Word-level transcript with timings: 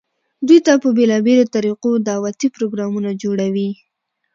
دوي 0.47 0.59
ته 0.65 0.73
په 0.83 0.89
بيلابيلو 0.97 1.51
طريقودعوتي 1.55 2.47
پروګرامونه 2.55 3.09
جوړووي، 3.21 3.69